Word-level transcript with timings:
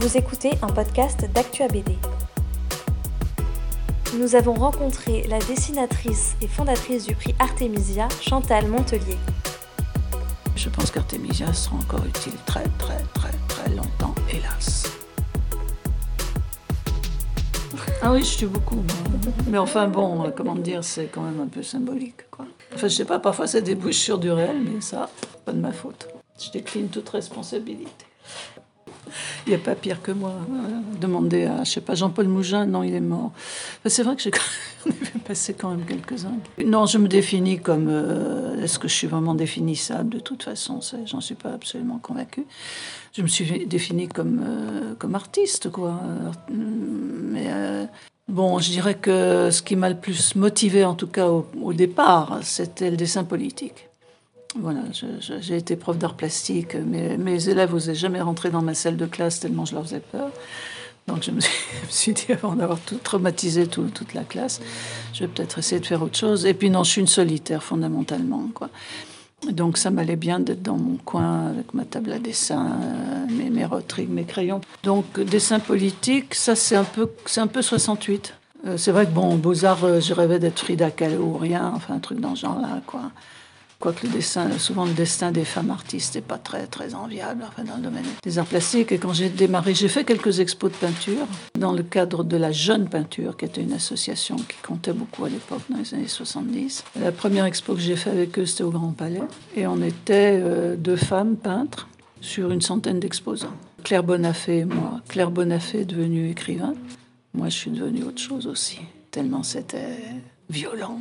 Vous 0.00 0.16
écoutez 0.16 0.52
un 0.62 0.68
podcast 0.68 1.28
d'Actua 1.34 1.66
BD. 1.66 1.98
Nous 4.16 4.36
avons 4.36 4.54
rencontré 4.54 5.24
la 5.24 5.40
dessinatrice 5.40 6.36
et 6.40 6.46
fondatrice 6.46 7.04
du 7.04 7.16
prix 7.16 7.34
Artemisia, 7.40 8.06
Chantal 8.20 8.68
Montelier. 8.68 9.16
Je 10.54 10.68
pense 10.68 10.92
qu'Artemisia 10.92 11.52
sera 11.52 11.74
encore 11.78 12.06
utile 12.06 12.34
très 12.46 12.62
très 12.78 13.02
très 13.12 13.32
très 13.48 13.70
longtemps, 13.70 14.14
hélas. 14.32 14.84
Ah 18.00 18.12
oui, 18.12 18.20
je 18.20 18.26
suis 18.26 18.46
beaucoup. 18.46 18.84
Mais 19.48 19.58
enfin 19.58 19.88
bon, 19.88 20.26
euh, 20.26 20.30
comment 20.30 20.54
dire, 20.54 20.84
c'est 20.84 21.06
quand 21.06 21.22
même 21.22 21.40
un 21.40 21.48
peu 21.48 21.64
symbolique. 21.64 22.30
Quoi. 22.30 22.46
Enfin, 22.72 22.86
je 22.86 22.94
sais 22.94 23.04
pas, 23.04 23.18
parfois 23.18 23.48
ça 23.48 23.60
débouche 23.60 23.96
sur 23.96 24.18
du 24.18 24.30
réel, 24.30 24.60
mais 24.64 24.80
ça, 24.80 25.10
pas 25.44 25.50
de 25.50 25.58
ma 25.58 25.72
faute. 25.72 26.06
Je 26.40 26.52
décline 26.52 26.86
toute 26.86 27.08
responsabilité. 27.08 28.06
Il 29.46 29.50
n'y 29.50 29.56
a 29.56 29.58
pas 29.58 29.74
pire 29.74 30.02
que 30.02 30.12
moi. 30.12 30.34
Demander 31.00 31.44
à, 31.44 31.64
je 31.64 31.70
sais 31.70 31.80
pas, 31.80 31.94
Jean-Paul 31.94 32.28
Mougin, 32.28 32.66
non, 32.66 32.82
il 32.82 32.94
est 32.94 33.00
mort. 33.00 33.32
c'est 33.86 34.02
vrai 34.02 34.16
que 34.16 34.22
j'ai 34.22 34.30
passé 35.26 35.54
quand 35.54 35.70
même 35.70 35.84
quelques-uns. 35.84 36.38
Non, 36.64 36.86
je 36.86 36.98
me 36.98 37.08
définis 37.08 37.58
comme. 37.58 37.88
Euh, 37.88 38.62
est-ce 38.62 38.78
que 38.78 38.88
je 38.88 38.94
suis 38.94 39.06
vraiment 39.06 39.34
définissable? 39.34 40.10
De 40.10 40.20
toute 40.20 40.42
façon, 40.42 40.80
j'en 41.06 41.20
suis 41.20 41.34
pas 41.34 41.52
absolument 41.52 41.98
convaincue. 41.98 42.46
Je 43.12 43.22
me 43.22 43.28
suis 43.28 43.66
définie 43.66 44.08
comme, 44.08 44.42
euh, 44.44 44.94
comme 44.98 45.14
artiste, 45.14 45.70
quoi. 45.70 46.00
Mais. 46.50 47.46
Euh, 47.48 47.86
bon, 48.28 48.58
je 48.58 48.70
dirais 48.70 48.94
que 48.94 49.50
ce 49.50 49.62
qui 49.62 49.76
m'a 49.76 49.88
le 49.88 49.96
plus 49.96 50.34
motivé, 50.34 50.84
en 50.84 50.94
tout 50.94 51.06
cas 51.08 51.28
au 51.28 51.72
départ, 51.72 52.40
c'était 52.42 52.90
le 52.90 52.96
dessin 52.96 53.24
politique. 53.24 53.87
Voilà, 54.56 54.80
j'ai 55.40 55.56
été 55.56 55.76
prof 55.76 55.98
d'art 55.98 56.14
plastique. 56.14 56.74
mais 56.74 57.18
mes 57.18 57.48
élèves 57.48 57.72
n'osaient 57.72 57.94
jamais 57.94 58.20
rentrer 58.20 58.50
dans 58.50 58.62
ma 58.62 58.74
salle 58.74 58.96
de 58.96 59.06
classe 59.06 59.40
tellement 59.40 59.64
je 59.64 59.74
leur 59.74 59.84
faisais 59.84 60.00
peur. 60.00 60.30
Donc 61.06 61.22
je 61.22 61.30
me 61.30 61.40
suis, 61.88 62.12
dit, 62.14 62.32
avant 62.32 62.54
d'avoir 62.54 62.78
tout 62.78 62.98
traumatisé 63.02 63.66
toute 63.66 64.14
la 64.14 64.24
classe, 64.24 64.60
je 65.14 65.20
vais 65.20 65.28
peut-être 65.28 65.58
essayer 65.58 65.80
de 65.80 65.86
faire 65.86 66.02
autre 66.02 66.18
chose. 66.18 66.44
Et 66.44 66.54
puis 66.54 66.70
non, 66.70 66.84
je 66.84 66.90
suis 66.90 67.00
une 67.00 67.06
solitaire 67.06 67.62
fondamentalement. 67.62 68.48
Quoi. 68.54 68.68
Donc 69.50 69.78
ça 69.78 69.90
m'allait 69.90 70.16
bien 70.16 70.40
d'être 70.40 70.62
dans 70.62 70.76
mon 70.76 70.96
coin 70.96 71.48
avec 71.48 71.72
ma 71.72 71.84
table 71.84 72.12
à 72.12 72.18
dessin, 72.18 72.78
mes, 73.30 73.50
mes 73.50 73.66
mes 74.08 74.24
crayons. 74.24 74.60
Donc 74.82 75.20
dessin 75.20 75.60
politique, 75.60 76.34
ça 76.34 76.54
c'est 76.54 76.76
un 76.76 76.84
peu, 76.84 77.08
c'est 77.26 77.40
un 77.40 77.46
peu 77.46 77.62
68. 77.62 78.34
Euh, 78.66 78.76
c'est 78.76 78.90
vrai 78.90 79.06
que 79.06 79.12
bon, 79.12 79.36
Beaux-Arts, 79.36 79.84
euh, 79.84 80.00
je 80.00 80.12
rêvais 80.12 80.40
d'être 80.40 80.58
Frida 80.58 80.90
Kahlo 80.90 81.22
ou 81.22 81.38
rien, 81.38 81.72
enfin 81.76 81.94
un 81.94 82.00
truc 82.00 82.18
dans 82.18 82.34
ce 82.34 82.40
genre-là, 82.42 82.80
quoi. 82.86 83.12
Quoique 83.80 84.08
le 84.08 84.58
souvent 84.58 84.84
le 84.86 84.92
destin 84.92 85.30
des 85.30 85.44
femmes 85.44 85.70
artistes 85.70 86.16
n'est 86.16 86.20
pas 86.20 86.36
très, 86.36 86.66
très 86.66 86.96
enviable 86.96 87.44
enfin, 87.46 87.62
dans 87.62 87.76
le 87.76 87.82
domaine 87.82 88.04
des 88.24 88.38
arts 88.40 88.46
plastiques. 88.46 88.90
Et 88.90 88.98
quand 88.98 89.12
j'ai 89.12 89.28
démarré, 89.28 89.72
j'ai 89.72 89.86
fait 89.86 90.02
quelques 90.02 90.40
expos 90.40 90.72
de 90.72 90.76
peinture 90.76 91.28
dans 91.56 91.72
le 91.72 91.84
cadre 91.84 92.24
de 92.24 92.36
la 92.36 92.50
Jeune 92.50 92.88
Peinture, 92.88 93.36
qui 93.36 93.44
était 93.44 93.62
une 93.62 93.72
association 93.72 94.34
qui 94.34 94.56
comptait 94.66 94.92
beaucoup 94.92 95.24
à 95.26 95.28
l'époque, 95.28 95.62
dans 95.70 95.78
les 95.78 95.94
années 95.94 96.08
70. 96.08 96.84
La 97.00 97.12
première 97.12 97.44
expo 97.44 97.74
que 97.74 97.80
j'ai 97.80 97.94
fait 97.94 98.10
avec 98.10 98.36
eux, 98.40 98.46
c'était 98.46 98.64
au 98.64 98.70
Grand 98.70 98.90
Palais. 98.90 99.22
Et 99.54 99.68
on 99.68 99.80
était 99.80 100.40
euh, 100.42 100.74
deux 100.74 100.96
femmes 100.96 101.36
peintres 101.36 101.86
sur 102.20 102.50
une 102.50 102.60
centaine 102.60 102.98
d'exposants. 102.98 103.54
Claire 103.84 104.02
Bonafé 104.02 104.58
et 104.58 104.64
moi. 104.64 105.00
Claire 105.08 105.30
Bonafé 105.30 105.82
est 105.82 105.84
devenue 105.84 106.30
écrivain. 106.30 106.74
Moi, 107.32 107.48
je 107.48 107.56
suis 107.56 107.70
devenue 107.70 108.02
autre 108.02 108.20
chose 108.20 108.48
aussi, 108.48 108.80
tellement 109.12 109.44
c'était 109.44 109.98
violent. 110.50 110.98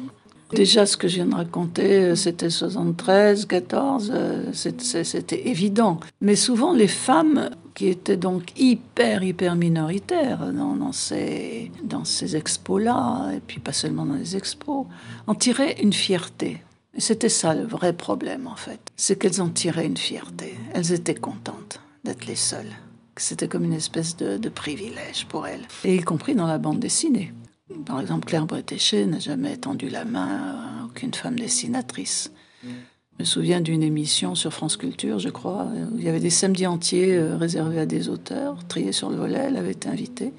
Déjà, 0.51 0.85
ce 0.85 0.95
que 0.95 1.07
je 1.07 1.15
viens 1.15 1.25
de 1.25 1.35
raconter, 1.35 2.03
euh, 2.03 2.15
c'était 2.15 2.49
73, 2.49 3.45
14, 3.45 4.11
euh, 4.13 4.53
c'était 4.53 5.47
évident. 5.47 5.99
Mais 6.21 6.35
souvent, 6.35 6.73
les 6.73 6.87
femmes 6.87 7.49
qui 7.75 7.87
étaient 7.87 8.17
donc 8.17 8.57
hyper, 8.57 9.23
hyper 9.23 9.55
minoritaires 9.55 10.51
dans, 10.53 10.91
ces, 10.91 11.71
dans 11.83 12.05
ces 12.05 12.35
expos-là, 12.35 13.31
et 13.35 13.39
puis 13.39 13.59
pas 13.59 13.73
seulement 13.73 14.05
dans 14.05 14.15
les 14.15 14.35
expos, 14.35 14.85
en 15.27 15.35
tiraient 15.35 15.75
une 15.81 15.93
fierté. 15.93 16.63
Et 16.95 17.01
c'était 17.01 17.29
ça 17.29 17.53
le 17.53 17.63
vrai 17.63 17.93
problème, 17.93 18.47
en 18.47 18.55
fait. 18.55 18.79
C'est 18.95 19.19
qu'elles 19.19 19.41
en 19.41 19.49
tiraient 19.49 19.85
une 19.85 19.97
fierté. 19.97 20.55
Elles 20.73 20.93
étaient 20.93 21.13
contentes 21.13 21.79
d'être 22.03 22.25
les 22.25 22.35
seules. 22.35 22.71
C'était 23.17 23.47
comme 23.47 23.65
une 23.65 23.73
espèce 23.73 24.15
de, 24.15 24.37
de 24.37 24.49
privilège 24.49 25.25
pour 25.27 25.45
elles. 25.45 25.67
Et 25.83 25.95
y 25.95 26.01
compris 26.01 26.35
dans 26.35 26.47
la 26.47 26.57
bande 26.57 26.79
dessinée. 26.79 27.33
Par 27.85 27.99
exemple, 27.99 28.25
Claire 28.25 28.45
Bretéché 28.45 29.05
n'a 29.05 29.19
jamais 29.19 29.57
tendu 29.57 29.89
la 29.89 30.05
main 30.05 30.27
à 30.81 30.85
aucune 30.85 31.13
femme 31.13 31.37
dessinatrice. 31.37 32.31
Je 33.19 33.23
me 33.23 33.25
souviens 33.25 33.61
d'une 33.61 33.81
émission 33.81 34.35
sur 34.35 34.53
France 34.53 34.77
Culture, 34.77 35.17
je 35.17 35.29
crois, 35.29 35.65
où 35.91 35.97
il 35.97 36.03
y 36.03 36.07
avait 36.07 36.19
des 36.19 36.29
samedis 36.29 36.67
entiers 36.67 37.15
euh, 37.15 37.35
réservés 37.35 37.79
à 37.79 37.87
des 37.87 38.09
auteurs, 38.09 38.59
triés 38.67 38.91
sur 38.91 39.09
le 39.09 39.15
volet. 39.15 39.45
Elle 39.47 39.57
avait 39.57 39.71
été 39.71 39.89
invitée. 39.89 40.33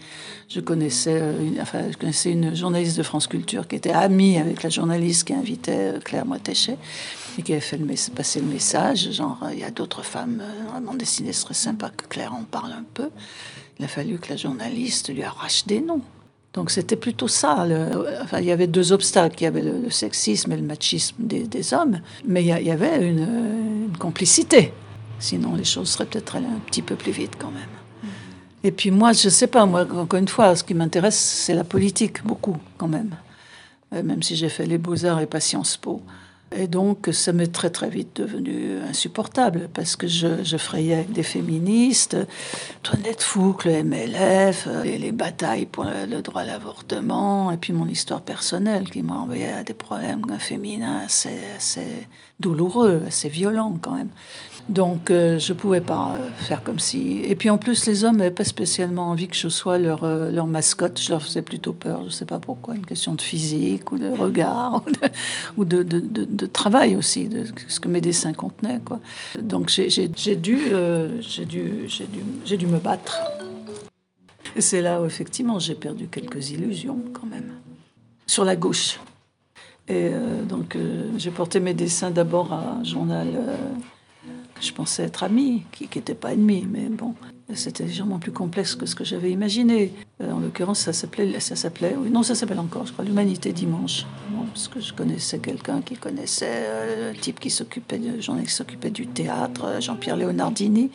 Je 0.49 0.61
connaissais, 0.61 1.21
euh, 1.21 1.91
je 1.91 1.97
connaissais 1.97 2.31
une 2.31 2.55
journaliste 2.55 2.97
de 2.97 3.03
France 3.03 3.27
Culture 3.27 3.67
qui 3.67 3.75
était 3.75 3.91
amie 3.91 4.39
avec 4.39 4.63
la 4.63 4.71
journaliste 4.71 5.27
qui 5.27 5.35
invitait 5.35 5.97
euh, 5.97 5.99
Claire 5.99 6.25
Bretéché 6.25 6.77
et 7.37 7.43
qui 7.43 7.51
avait 7.51 7.61
fait 7.61 7.79
le, 7.79 7.87
passer 8.15 8.41
le 8.41 8.47
message, 8.47 9.11
genre, 9.11 9.41
il 9.53 9.59
y 9.59 9.65
a 9.65 9.73
d'autres 9.73 10.05
femmes 10.05 10.43
vraiment 10.71 10.95
dessinées, 10.95 11.33
ce 11.33 11.43
serait 11.43 11.55
sympa 11.55 11.91
que 11.91 12.07
Claire 12.07 12.33
en 12.33 12.45
parle 12.45 12.71
un 12.71 12.85
peu. 12.95 13.11
Il 13.81 13.85
a 13.85 13.89
fallu 13.89 14.19
que 14.19 14.29
la 14.29 14.37
journaliste 14.37 15.13
lui 15.13 15.25
arrache 15.25 15.67
des 15.67 15.81
noms. 15.81 16.03
Donc 16.59 16.73
c'était 16.73 16.97
plutôt 16.97 17.29
ça. 17.29 17.69
enfin, 18.21 18.41
il 18.41 18.47
y 18.47 18.51
avait 18.51 18.67
deux 18.67 18.91
obstacles. 18.93 19.37
Il 19.39 19.45
y 19.45 19.47
avait 19.47 19.63
le, 19.63 19.91
sexisme 19.91 20.51
et 20.51 20.57
le 20.57 20.65
machisme 20.65 21.15
des, 21.21 21.73
hommes, 21.73 22.01
mais 22.25 22.43
il 22.43 22.49
y, 22.49 22.71
avait 22.73 23.09
une, 23.09 23.93
complicité. 23.97 24.73
Sinon, 25.21 25.55
les 25.55 25.63
choses 25.63 25.89
seraient 25.91 26.07
peut-être 26.07 26.35
allées 26.35 26.47
un 26.47 26.59
petit 26.67 26.83
peu 26.83 26.97
plus 26.97 27.13
vite 27.13 27.35
quand 27.39 27.53
même. 27.53 28.11
Et 28.65 28.73
puis 28.73 28.91
moi, 28.91 29.13
je 29.13 29.29
ne 29.29 29.31
sais 29.31 29.47
pas, 29.47 29.67
moi, 29.67 29.83
encore 29.83 30.19
une 30.19 30.27
fois, 30.27 30.57
ce 30.57 30.65
qui 30.65 30.75
m'intéresse, 30.75 31.17
c'est 31.17 31.55
la 31.55 31.63
politique, 31.63 32.25
beaucoup 32.25 32.57
quand 32.77 32.89
même. 32.89 33.15
Euh, 33.95 34.03
même 34.03 34.25
si 34.25 34.35
j'ai 34.35 34.49
fait 34.49 34.67
les 34.67 34.79
beaux-arts 34.79 35.21
et 35.21 35.27
pas 35.27 35.39
Sciences 35.39 35.77
Po. 35.77 36.03
Et 36.57 36.67
donc, 36.67 37.11
ça 37.13 37.33
m'est 37.33 37.53
très 37.53 37.69
très 37.69 37.91
vite 37.91 38.17
devenu 38.17 38.79
insupportable 38.89 39.69
parce 39.75 39.97
que 39.97 40.07
je, 40.07 40.43
je 40.43 40.57
frayais 40.57 40.95
avec 40.95 41.13
des 41.13 41.23
féministes, 41.23 42.17
Toinette 42.83 43.23
Fouque, 43.23 43.67
le 43.67 43.83
MLF, 43.85 44.67
les, 44.83 44.99
les 44.99 45.13
batailles 45.13 45.67
pour 45.67 45.85
le, 45.85 46.23
droit 46.23 46.43
à 46.43 46.45
l'avortement, 46.45 47.51
et 47.51 47.59
puis 47.59 47.73
mon 47.73 47.87
histoire 47.87 48.23
personnelle 48.23 48.89
qui 48.89 49.03
m'a 49.03 49.15
envoyé 49.15 49.49
à 49.49 49.63
des 49.63 49.75
problèmes 49.75 50.25
féminins 50.39 51.03
assez, 51.05 51.39
assez 51.57 52.07
douloureux, 52.41 53.03
assez 53.07 53.29
violents 53.29 53.77
quand 53.81 53.95
même. 53.95 54.11
Donc 54.69 55.11
euh, 55.11 55.39
je 55.39 55.55
pouvais 55.55 55.81
pas 55.81 56.15
euh, 56.15 56.29
faire 56.37 56.63
comme 56.63 56.79
si. 56.79 57.23
Et 57.25 57.35
puis 57.37 57.49
en 57.49 57.57
plus, 57.57 57.87
les 57.87 58.05
hommes 58.05 58.19
n'avaient 58.19 58.31
pas 58.31 58.45
spécialement 58.45 59.11
envie 59.11 59.27
que 59.27 59.37
je 59.37 59.49
sois 59.49 59.79
leur, 59.79 60.05
euh, 60.05 60.31
leur 60.31 60.47
mascotte. 60.47 61.01
Je 61.01 61.11
leur 61.11 61.23
faisais 61.23 61.41
plutôt 61.41 61.73
peur. 61.73 62.01
Je 62.01 62.07
ne 62.07 62.11
sais 62.11 62.27
pas 62.27 62.39
pourquoi. 62.39 62.75
Une 62.75 62.85
question 62.85 63.15
de 63.15 63.23
physique 63.23 63.91
ou 63.93 63.99
de 63.99 64.09
regard 64.09 64.85
ou 65.57 65.65
de, 65.65 65.83
de, 65.83 66.01
de, 66.01 66.47
travail 66.47 66.97
aussi, 66.97 67.29
de 67.29 67.45
ce 67.67 67.81
que 67.81 67.89
mes 67.89 68.03
dessins 68.03 68.35
contenaient. 68.35 68.81
Quoi. 68.85 69.01
Donc 69.41 69.71
j'ai 69.71 69.89
dû, 69.89 70.19
j'ai 70.19 70.37
dû, 70.37 71.89
dû, 72.45 72.57
dû 72.57 72.67
me 72.67 72.79
battre. 72.79 73.19
Et 74.55 74.61
c'est 74.61 74.83
là 74.83 75.01
où 75.01 75.07
effectivement 75.07 75.59
j'ai 75.59 75.75
perdu 75.75 76.09
quelques 76.09 76.51
illusions 76.51 76.99
quand 77.15 77.27
même. 77.27 77.53
Sur 78.27 78.45
la 78.45 78.57
gauche. 78.57 79.01
Et 79.89 80.11
donc 80.47 80.77
j'ai 81.17 81.31
porté 81.31 81.61
mes 81.61 81.75
dessins 81.75 82.11
d'abord 82.11 82.53
à 82.53 82.79
un 82.81 82.85
journal 82.85 83.29
je 84.61 84.73
pensais 84.73 85.05
être 85.05 85.23
ami, 85.23 85.65
qui 85.73 85.85
n'était 85.85 86.15
pas 86.15 86.33
ennemi, 86.33 86.67
mais 86.71 86.89
bon, 86.89 87.15
c'était 87.55 87.85
légèrement 87.85 88.19
plus 88.19 88.33
complexe 88.33 88.75
que 88.75 88.87
ce 88.87 88.95
que 88.95 89.05
j'avais 89.05 89.31
imaginé. 89.31 89.93
Euh, 90.21 90.33
en 90.33 90.41
l'occurrence, 90.41 90.81
ça 90.81 90.93
s'appelait, 90.93 91.41
ça 91.41 91.57
s'appelait, 91.57 91.97
oui, 91.99 92.11
non, 92.11 92.23
ça 92.23 92.35
s'appelle 92.35 92.59
encore, 92.59 92.87
je 92.87 92.93
crois, 92.93 93.05
l'Humanité 93.05 93.53
dimanche. 93.53 94.05
parce 94.53 94.69
que 94.69 94.81
je 94.81 94.93
connaissais 94.93 95.39
quelqu'un 95.39 95.81
qui 95.81 95.95
connaissait 95.97 96.47
euh, 96.51 97.13
le 97.13 97.19
type 97.19 97.41
qui 97.41 97.51
s'occupait, 97.51 97.99
de, 97.99 98.19
qui 98.19 98.53
s'occupait 98.53 98.91
du 98.91 99.07
théâtre, 99.07 99.81
Jean-Pierre 99.81 100.17
Léonardini, 100.17 100.91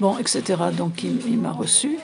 bon, 0.00 0.18
etc. 0.18 0.42
Donc 0.76 1.02
il 1.04 1.38
m'a 1.38 1.52
reçu 1.52 1.98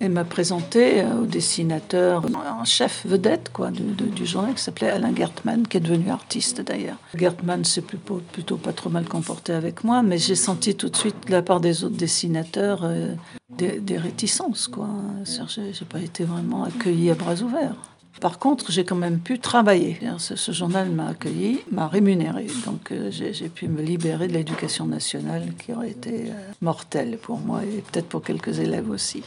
et 0.00 0.08
m'a 0.08 0.24
présenté 0.24 1.00
euh, 1.00 1.22
au 1.22 1.26
dessinateur 1.26 2.24
en 2.24 2.64
chef 2.64 3.06
vedette 3.06 3.50
quoi, 3.52 3.70
du, 3.70 4.26
journal 4.26 4.54
qui 4.54 4.62
s'appelait 4.62 4.90
Alain 4.90 5.14
Gertmann, 5.14 5.66
qui 5.66 5.76
est 5.76 5.80
devenu 5.80 6.10
artiste 6.10 6.62
d'ailleurs. 6.62 6.96
Gertmann 7.14 7.64
s'est 7.64 7.82
plutôt, 7.82 8.56
pas 8.56 8.72
trop 8.72 8.90
mal 8.90 9.04
comporté 9.04 9.52
avec 9.52 9.84
moi, 9.84 10.02
mais 10.02 10.18
j'ai 10.18 10.34
senti 10.34 10.74
tout 10.74 10.88
de 10.88 10.96
suite 10.96 11.26
de 11.26 11.32
la 11.32 11.42
part 11.42 11.60
des 11.60 11.84
autres 11.84 11.96
dessinateurs 11.96 12.80
euh, 12.84 13.14
des, 13.50 13.78
des, 13.80 13.98
réticences. 13.98 14.68
Quoi. 14.68 14.88
J'ai 15.24 15.84
pas 15.84 16.00
été 16.00 16.24
vraiment 16.24 16.64
accueilli 16.64 17.10
à 17.10 17.14
bras 17.14 17.34
ouverts. 17.42 17.89
Par 18.20 18.38
contre, 18.38 18.70
j'ai 18.70 18.84
quand 18.84 18.96
même 18.96 19.18
pu 19.18 19.38
travailler. 19.38 19.98
Ce, 20.18 20.52
journal 20.52 20.90
m'a 20.90 21.08
accueilli, 21.08 21.60
m'a 21.70 21.88
rémunéré. 21.88 22.46
Donc 22.66 22.90
euh, 22.92 23.10
j'ai 23.10 23.48
pu 23.48 23.68
me 23.68 23.80
libérer 23.80 24.28
de 24.28 24.34
l'éducation 24.34 24.84
nationale 24.84 25.54
qui 25.58 25.72
aurait 25.72 25.90
été 25.90 26.30
euh, 26.30 26.34
mortelle 26.60 27.18
pour 27.22 27.38
moi 27.38 27.62
et 27.64 27.82
peut-être 27.82 28.08
pour 28.08 28.22
quelques 28.22 28.58
élèves 28.58 28.90
aussi. 28.90 29.22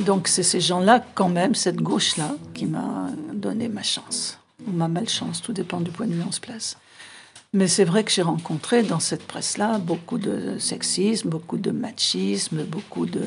Donc 0.00 0.28
c'est 0.28 0.42
ces 0.42 0.60
gens-là, 0.60 1.04
quand 1.14 1.28
même, 1.28 1.54
cette 1.54 1.82
gauche-là, 1.82 2.36
qui 2.54 2.66
m'a 2.66 3.10
donné 3.34 3.68
ma 3.68 3.82
chance. 3.82 4.38
Ou 4.66 4.72
ma 4.72 4.88
malchance, 4.88 5.42
tout 5.42 5.52
dépend 5.52 5.80
du 5.80 5.90
point 5.90 6.06
de 6.06 6.12
vue 6.12 6.22
où 6.22 6.28
on 6.28 6.32
se 6.32 6.40
place. 6.40 6.76
Mais 7.54 7.66
c'est 7.66 7.84
vrai 7.84 8.04
que 8.04 8.10
j'ai 8.10 8.22
rencontré 8.22 8.82
dans 8.82 9.00
cette 9.00 9.26
presse-là 9.26 9.78
beaucoup 9.78 10.18
de 10.18 10.58
sexisme, 10.58 11.30
beaucoup 11.30 11.56
de 11.56 11.70
machisme, 11.70 12.62
beaucoup 12.64 13.06
de, 13.06 13.22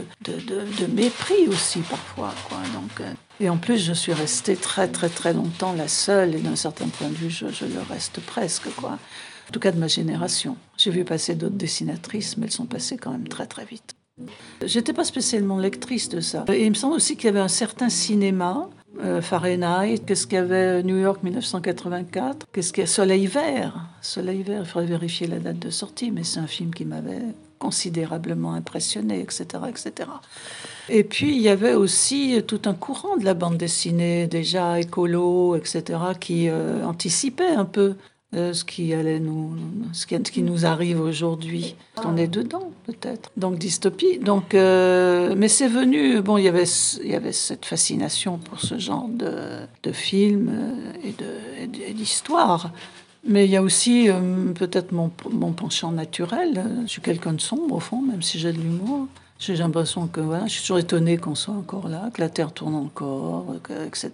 mépris 0.93 1.47
aussi 1.47 1.79
parfois. 1.79 2.31
Donc, 2.73 3.01
euh, 3.01 3.11
et 3.39 3.49
en 3.49 3.57
plus, 3.57 3.79
je 3.79 3.93
suis 3.93 4.13
restée 4.13 4.55
très 4.55 4.87
très 4.87 5.09
très 5.09 5.33
longtemps 5.33 5.73
la 5.73 5.87
seule, 5.87 6.35
et 6.35 6.39
d'un 6.39 6.55
certain 6.55 6.87
point 6.87 7.09
de 7.09 7.15
vue, 7.15 7.31
je, 7.31 7.47
je, 7.47 7.65
le 7.65 7.81
reste 7.89 8.19
presque. 8.21 8.69
Quoi. 8.75 8.91
En 8.91 9.51
tout 9.51 9.59
cas 9.59 9.71
de 9.71 9.79
ma 9.79 9.87
génération. 9.87 10.55
J'ai 10.77 10.91
vu 10.91 11.03
passer 11.03 11.33
d'autres 11.33 11.55
dessinatrices, 11.55 12.37
mais 12.37 12.45
elles 12.45 12.51
sont 12.51 12.67
passées 12.67 12.97
quand 12.97 13.11
même 13.11 13.27
très 13.27 13.47
très 13.47 13.65
vite. 13.65 13.95
J'étais 14.63 14.93
pas 14.93 15.03
spécialement 15.03 15.57
lectrice 15.57 16.09
de 16.09 16.19
ça. 16.19 16.45
Et 16.49 16.65
il 16.65 16.69
me 16.69 16.75
semble 16.75 16.93
aussi 16.93 17.15
qu'il 17.15 17.25
y 17.25 17.29
avait 17.29 17.39
un 17.39 17.47
certain 17.47 17.89
cinéma 17.89 18.69
euh, 18.99 19.21
Fahrenheit, 19.21 19.99
qu'est-ce 20.05 20.27
qu'il 20.27 20.35
y 20.35 20.41
avait 20.41 20.83
New 20.83 20.97
York 20.97 21.23
1984, 21.23 22.47
qu'est-ce 22.51 22.73
qu'il 22.73 22.87
Soleil 22.87 23.25
vert? 23.27 23.87
Soleil 24.01 24.43
vert, 24.43 24.61
il 24.61 24.65
faudrait 24.65 24.87
vérifier 24.87 25.27
la 25.27 25.39
date 25.39 25.59
de 25.59 25.69
sortie, 25.69 26.11
mais 26.11 26.23
c'est 26.23 26.39
un 26.39 26.47
film 26.47 26.73
qui 26.73 26.85
m'avait 26.85 27.21
considérablement 27.57 28.53
impressionné, 28.53 29.21
etc., 29.21 29.45
etc. 29.69 30.09
Et 30.89 31.03
puis 31.03 31.35
il 31.35 31.41
y 31.41 31.47
avait 31.47 31.75
aussi 31.75 32.41
tout 32.45 32.61
un 32.65 32.73
courant 32.73 33.17
de 33.17 33.23
la 33.23 33.33
bande 33.33 33.57
dessinée, 33.57 34.27
déjà 34.27 34.79
écolo, 34.79 35.55
etc., 35.55 35.99
qui 36.19 36.49
euh, 36.49 36.83
anticipait 36.83 37.55
un 37.55 37.65
peu 37.65 37.95
euh, 38.33 38.53
ce 38.53 38.63
qui 38.63 38.93
allait 38.93 39.19
nous, 39.19 39.57
ce 39.91 40.05
qui, 40.05 40.15
ce 40.15 40.31
qui 40.31 40.41
nous 40.41 40.65
arrive 40.65 41.01
aujourd'hui. 41.01 41.75
On 42.05 42.15
est 42.15 42.29
dedans, 42.29 42.71
peut-être. 42.85 43.29
Donc 43.35 43.57
dystopie. 43.57 44.19
Donc, 44.19 44.53
euh, 44.53 45.35
mais 45.37 45.49
c'est 45.49 45.67
venu. 45.67 46.21
Bon, 46.21 46.37
il 46.37 46.45
y 46.45 46.47
avait, 46.47 46.63
il 47.03 47.11
y 47.11 47.15
avait 47.15 47.33
cette 47.33 47.65
fascination 47.65 48.37
pour 48.37 48.61
ce 48.61 48.77
genre 48.77 49.09
de, 49.09 49.33
de 49.83 49.91
films 49.91 50.49
euh, 50.49 51.09
et 51.87 51.93
d'histoires. 51.93 52.71
Mais 53.27 53.45
il 53.45 53.51
y 53.51 53.57
a 53.57 53.61
aussi 53.61 54.09
peut-être 54.55 54.93
mon, 54.93 55.11
mon 55.29 55.51
penchant 55.51 55.91
naturel. 55.91 56.63
Je 56.85 56.89
suis 56.89 57.01
quelqu'un 57.01 57.33
de 57.33 57.41
sombre 57.41 57.75
au 57.75 57.79
fond, 57.79 58.01
même 58.01 58.23
si 58.23 58.39
j'ai 58.39 58.51
de 58.51 58.57
l'humour. 58.57 59.07
J'ai 59.41 59.55
l'impression 59.55 60.05
que 60.05 60.21
voilà, 60.21 60.45
je 60.45 60.51
suis 60.51 60.61
toujours 60.61 60.77
étonnée 60.77 61.17
qu'on 61.17 61.33
soit 61.33 61.55
encore 61.55 61.89
là, 61.89 62.11
que 62.13 62.21
la 62.21 62.29
Terre 62.29 62.51
tourne 62.51 62.75
encore, 62.75 63.55
etc. 63.87 64.11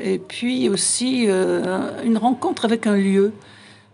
Et 0.00 0.18
puis 0.18 0.68
aussi 0.68 1.26
euh, 1.28 2.02
une 2.02 2.18
rencontre 2.18 2.64
avec 2.64 2.88
un 2.88 2.96
lieu. 2.96 3.32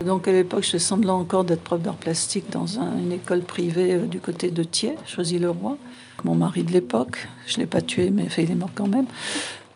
Donc 0.07 0.27
à 0.27 0.33
l'époque, 0.33 0.65
je 0.65 0.79
semblant 0.79 1.21
encore 1.21 1.45
d'être 1.45 1.61
prof 1.61 1.83
d'art 1.83 1.97
plastique 1.97 2.49
dans 2.51 2.79
une 2.79 3.13
école 3.13 3.43
privée 3.43 3.97
euh, 3.97 4.07
du 4.07 4.21
côté 4.21 4.51
de 4.51 4.63
Thiers, 4.63 4.97
Choisy-le-Roi. 5.07 5.77
Mon 6.25 6.35
mari 6.35 6.63
de 6.63 6.73
l'époque, 6.73 7.29
je 7.47 7.57
ne 7.57 7.61
l'ai 7.61 7.67
pas 7.67 7.83
tué, 7.83 8.09
mais 8.09 8.29
il 8.39 8.51
est 8.51 8.55
mort 8.55 8.71
quand 8.75 8.89
même. 8.89 9.07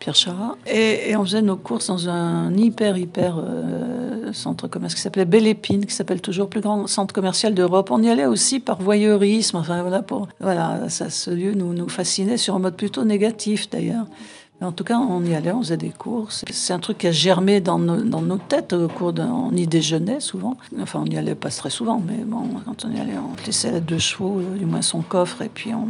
Pierre 0.03 0.15
Chara. 0.15 0.57
Et, 0.67 1.15
on 1.15 1.23
faisait 1.23 1.41
nos 1.41 1.55
courses 1.55 1.87
dans 1.87 2.09
un 2.09 2.53
hyper, 2.57 2.97
hyper 2.97 3.37
euh, 3.37 4.33
centre 4.33 4.67
commercial 4.67 4.97
qui 4.97 5.01
s'appelait 5.01 5.23
Belle 5.23 5.47
Épine, 5.47 5.85
qui 5.85 5.95
s'appelle 5.95 6.19
toujours 6.19 6.49
plus 6.49 6.59
grand 6.59 6.87
centre 6.87 7.13
commercial 7.13 7.53
d'Europe. 7.53 7.89
On 7.89 8.03
y 8.03 8.09
allait 8.09 8.25
aussi 8.25 8.59
par 8.59 8.81
voyeurisme. 8.81 9.55
Enfin, 9.55 9.81
voilà, 9.81 10.01
pour, 10.01 10.27
voilà 10.41 10.89
ce 10.89 11.31
lieu 11.31 11.53
nous, 11.53 11.73
nous 11.73 11.87
fascinait 11.87 12.35
sur 12.35 12.53
un 12.53 12.59
mode 12.59 12.75
plutôt 12.75 13.05
négatif 13.05 13.69
d'ailleurs. 13.69 14.05
En 14.63 14.71
tout 14.71 14.83
cas, 14.83 14.97
on 14.97 15.23
y 15.25 15.35
allait, 15.35 15.51
on 15.51 15.61
faisait 15.61 15.77
des 15.77 15.89
courses. 15.89 16.45
C'est 16.49 16.73
un 16.73 16.79
truc 16.79 16.99
qui 16.99 17.07
a 17.07 17.11
germé 17.11 17.59
dans 17.59 17.77
nos, 17.79 18.37
têtes 18.37 18.73
au 18.73 18.87
cours 18.87 19.13
d'un. 19.13 19.29
On 19.29 19.55
y 19.55 19.67
déjeunait 19.67 20.19
souvent. 20.19 20.57
Enfin, 20.81 21.03
on 21.05 21.09
y 21.09 21.17
allait 21.17 21.35
pas 21.35 21.49
très 21.49 21.69
souvent, 21.69 22.01
mais 22.05 22.23
bon, 22.23 22.43
quand 22.65 22.85
on 22.85 22.91
y 22.91 22.99
allait, 22.99 23.17
on 23.17 23.35
laissait 23.45 23.81
deux 23.81 23.99
chevaux, 23.99 24.39
euh, 24.39 24.57
du 24.57 24.65
moins 24.65 24.81
son 24.81 25.01
coffre, 25.01 25.41
et 25.41 25.49
puis 25.49 25.71
on, 25.73 25.87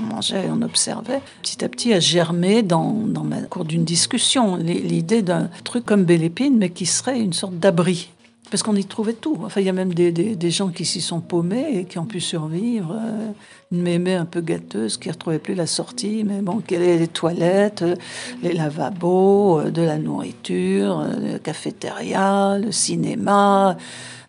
mangeait 0.00 0.46
et 0.46 0.50
on 0.50 0.62
observait. 0.62 1.20
Petit 1.42 1.64
à 1.64 1.68
petit, 1.68 1.92
a 1.92 2.00
germé 2.00 2.62
dans, 2.62 2.92
dans 2.92 3.26
cours 3.50 3.64
d'une 3.64 3.84
discussion 3.84 4.56
l'idée 4.56 5.22
d'un 5.22 5.50
truc 5.64 5.84
comme 5.84 6.04
Bélépine, 6.04 6.56
mais 6.56 6.70
qui 6.70 6.86
serait 6.86 7.20
une 7.20 7.32
sorte 7.32 7.58
d'abri 7.58 8.10
parce 8.50 8.62
qu'on 8.62 8.76
y 8.76 8.84
trouvait 8.84 9.12
tout. 9.12 9.38
Enfin, 9.44 9.60
il 9.60 9.66
y 9.66 9.70
a 9.70 9.72
même 9.72 9.94
des, 9.94 10.12
des, 10.12 10.50
gens 10.50 10.68
qui 10.68 10.84
s'y 10.84 11.00
sont 11.00 11.20
paumés 11.20 11.78
et 11.78 11.84
qui 11.84 11.98
ont 11.98 12.06
pu 12.06 12.20
survivre. 12.20 12.94
Euh, 12.94 13.32
une 13.70 13.82
mémé 13.82 14.14
un 14.14 14.24
peu 14.24 14.40
gâteuse 14.40 14.96
qui 14.96 15.08
ne 15.08 15.12
retrouvait 15.12 15.38
plus 15.38 15.54
la 15.54 15.66
sortie, 15.66 16.24
mais 16.24 16.40
bon, 16.40 16.62
est 16.70 16.78
les 16.78 17.08
toilettes, 17.08 17.82
euh, 17.82 17.96
les 18.42 18.54
lavabos, 18.54 19.60
euh, 19.60 19.70
de 19.70 19.82
la 19.82 19.98
nourriture, 19.98 21.04
le 21.20 21.38
cafétéria, 21.38 22.58
le 22.58 22.72
cinéma. 22.72 23.76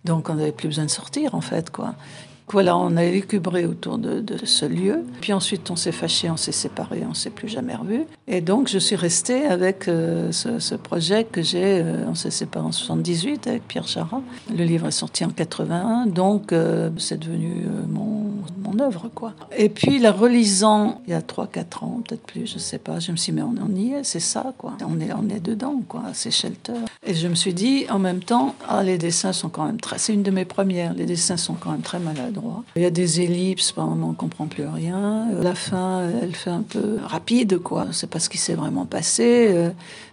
Donc, 0.03 0.29
on 0.29 0.35
n'avait 0.35 0.51
plus 0.51 0.67
besoin 0.67 0.85
de 0.85 0.89
sortir, 0.89 1.35
en 1.35 1.41
fait, 1.41 1.69
quoi. 1.69 1.95
Voilà, 2.51 2.75
on 2.77 2.97
a 2.97 3.03
élucubré 3.03 3.65
autour 3.65 3.99
de, 3.99 4.23
ce 4.43 4.65
lieu. 4.65 5.03
Puis 5.21 5.33
ensuite, 5.33 5.69
on 5.69 5.75
s'est 5.75 5.91
fâché, 5.91 6.29
on 6.29 6.37
s'est 6.37 6.51
séparés, 6.51 7.03
on 7.07 7.13
s'est 7.13 7.29
plus 7.29 7.47
jamais 7.47 7.75
revus. 7.75 8.05
Et 8.27 8.41
donc, 8.41 8.67
je 8.67 8.79
suis 8.79 8.95
restée 8.95 9.45
avec 9.45 9.87
euh, 9.87 10.31
ce, 10.31 10.75
projet 10.75 11.25
que 11.25 11.43
j'ai. 11.43 11.81
Euh, 11.81 12.05
on 12.07 12.15
s'est 12.15 12.31
séparés 12.31 12.65
en 12.65 12.71
78 12.71 13.47
avec 13.47 13.67
Pierre 13.67 13.87
Chara. 13.87 14.21
Le 14.49 14.63
livre 14.63 14.87
est 14.87 14.91
sorti 14.91 15.23
en 15.25 15.29
81, 15.29 16.07
donc 16.07 16.51
euh, 16.51 16.89
c'est 16.97 17.19
devenu 17.19 17.65
mon, 17.87 18.18
mon 18.69 18.79
œuvre, 18.79 19.09
quoi. 19.13 19.33
Et 19.57 19.69
puis, 19.69 19.99
la 19.99 20.11
relisant 20.11 21.01
il 21.07 21.11
y 21.11 21.13
a 21.13 21.21
3-4 21.21 21.83
ans, 21.83 22.01
peut-être 22.07 22.23
plus, 22.23 22.45
je 22.45 22.59
sais 22.59 22.79
pas, 22.79 22.99
je 22.99 23.11
me 23.11 23.17
suis 23.17 23.31
dit, 23.31 23.41
mais 23.41 23.61
on, 23.61 23.75
y 23.75 23.93
est, 23.93 24.03
c'est 24.03 24.19
ça, 24.19 24.53
quoi. 24.57 24.73
On 24.85 24.99
est, 24.99 25.11
on 25.13 25.29
est 25.29 25.39
dedans, 25.39 25.81
quoi. 25.87 26.03
C'est 26.13 26.31
Shelter. 26.31 26.73
Et 27.05 27.13
je 27.13 27.27
me 27.27 27.35
suis 27.35 27.53
dit, 27.53 27.85
en 27.89 27.99
même 27.99 28.21
temps, 28.21 28.55
ah, 28.67 28.83
les 28.83 28.97
dessins 28.97 29.33
sont 29.33 29.49
quand 29.49 29.65
même 29.65 29.79
très. 29.79 29.97
C'est 29.97 30.13
une 30.13 30.23
de 30.23 30.31
mes 30.31 30.45
premières. 30.45 30.93
Les 30.93 31.05
dessins 31.05 31.37
sont 31.37 31.55
quand 31.55 31.71
même 31.71 31.81
très 31.81 31.99
malades 31.99 32.29
il 32.75 32.81
y 32.81 32.85
a 32.85 32.91
des 32.91 33.21
ellipses, 33.21 33.71
par 33.71 33.87
moment 33.87 34.09
on 34.09 34.13
comprend 34.13 34.47
plus 34.47 34.65
rien. 34.65 35.27
La 35.41 35.55
fin, 35.55 36.07
elle 36.21 36.35
fait 36.35 36.49
un 36.49 36.61
peu 36.61 36.97
rapide, 37.03 37.59
quoi. 37.59 37.87
C'est 37.91 38.09
pas 38.09 38.19
ce 38.19 38.29
qui 38.29 38.37
s'est 38.37 38.55
vraiment 38.55 38.85
passé. 38.85 39.47
Euh, 39.49 39.69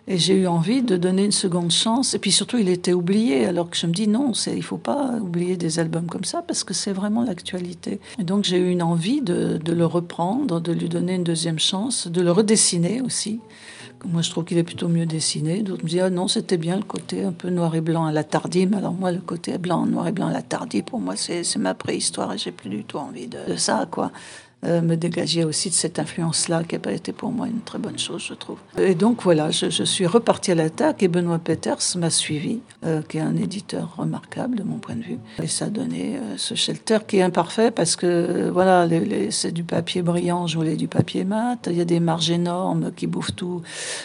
et 0.08 0.18
j'ai 0.18 0.34
eu 0.34 0.46
envie 0.46 0.82
de 0.82 0.96
donner 0.96 1.24
une 1.24 1.32
seconde 1.32 1.70
chance. 1.70 2.14
Et 2.14 2.18
puis 2.18 2.30
surtout, 2.30 2.58
il 2.58 2.68
était 2.68 2.92
oublié. 2.92 3.46
Alors 3.46 3.68
que 3.68 3.76
je 3.76 3.86
me 3.86 3.92
dis 3.92 4.06
non, 4.06 4.32
il 4.46 4.62
faut 4.62 4.76
pas 4.76 5.14
oublier 5.20 5.56
des 5.56 5.78
albums 5.78 6.06
comme 6.06 6.24
ça 6.24 6.42
parce 6.42 6.62
que 6.64 6.74
c'est 6.74 6.92
vraiment 6.92 7.24
l'actualité. 7.24 7.98
Et 8.18 8.24
donc 8.24 8.44
j'ai 8.46 8.58
eu 8.58 8.70
une 8.70 8.82
envie 8.82 9.20
de, 9.20 9.60
le 9.66 9.86
reprendre, 9.86 10.60
de 10.60 10.72
lui 10.72 10.88
donner 10.88 11.14
une 11.14 11.24
deuxième 11.24 11.58
chance, 11.58 12.06
de 12.06 12.20
le 12.20 12.30
redessiner 12.30 13.00
aussi. 13.00 13.40
Moi, 14.04 14.22
je 14.22 14.30
trouve 14.30 14.44
qu'il 14.44 14.58
est 14.58 14.62
plutôt 14.62 14.88
mieux 14.88 15.06
dessiné. 15.06 15.62
D'autres 15.62 15.82
me 15.82 15.88
disent, 15.88 16.02
ah 16.04 16.10
non, 16.10 16.28
c'était 16.28 16.58
bien 16.58 16.76
le 16.76 16.82
côté 16.82 17.24
un 17.24 17.32
peu 17.32 17.48
noir 17.50 17.74
et 17.74 17.80
blanc 17.80 18.06
à 18.06 18.12
la 18.12 18.24
tardie. 18.24 18.66
Mais 18.66 18.76
alors, 18.76 18.92
moi, 18.92 19.10
le 19.10 19.20
côté 19.20 19.56
blanc, 19.58 19.86
noir 19.86 20.06
et 20.06 20.12
blanc 20.12 20.28
à 20.28 20.32
la 20.32 20.42
tardie, 20.42 20.82
pour 20.82 21.00
moi, 21.00 21.16
c'est 21.16 21.56
ma 21.56 21.74
préhistoire 21.74 22.32
et 22.32 22.38
j'ai 22.38 22.52
plus 22.52 22.68
du 22.68 22.84
tout 22.84 22.98
envie 22.98 23.26
de, 23.26 23.38
de 23.48 23.56
ça, 23.56 23.86
quoi. 23.90 24.12
Euh, 24.64 24.80
me 24.80 24.96
dégager 24.96 25.44
aussi 25.44 25.68
de 25.68 25.74
cette 25.74 25.98
influence-là, 25.98 26.64
qui 26.64 26.74
n'a 26.74 26.78
pas 26.78 26.92
été 26.92 27.12
pour 27.12 27.30
moi 27.30 27.46
une 27.46 27.60
très 27.60 27.78
bonne 27.78 27.98
chose, 27.98 28.24
je 28.26 28.32
trouve. 28.32 28.56
Et 28.78 28.94
donc 28.94 29.22
voilà, 29.22 29.50
je, 29.50 29.68
suis 29.68 30.06
reparti 30.06 30.50
à 30.50 30.54
l'attaque 30.54 31.02
et 31.02 31.08
Benoît 31.08 31.38
Peters 31.38 31.78
m'a 31.96 32.08
suivi, 32.08 32.60
euh, 32.84 33.02
qui 33.02 33.18
est 33.18 33.20
un 33.20 33.36
éditeur 33.36 33.94
remarquable 33.98 34.56
de 34.56 34.62
mon 34.62 34.78
point 34.78 34.96
de 34.96 35.02
vue. 35.02 35.18
Et 35.42 35.46
ça 35.46 35.66
a 35.66 35.68
donné 35.68 36.16
euh, 36.16 36.38
ce 36.38 36.54
shelter 36.54 36.98
qui 37.06 37.18
est 37.18 37.22
imparfait 37.22 37.70
parce 37.70 37.96
que 37.96 38.48
voilà, 38.48 38.88
c'est 39.30 39.52
du 39.52 39.62
papier 39.62 40.00
brillant, 40.00 40.46
je 40.46 40.56
voulais 40.56 40.76
du 40.76 40.88
papier 40.88 41.24
mat, 41.24 41.68
il 41.70 41.76
y 41.76 41.82
a 41.82 41.84
des 41.84 42.00
marges 42.00 42.30
énormes 42.30 42.92
qui 42.96 43.06
bouffent 43.06 43.36
tout, 43.36 43.60